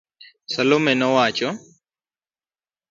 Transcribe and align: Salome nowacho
Salome 0.53 0.95
nowacho 0.95 1.49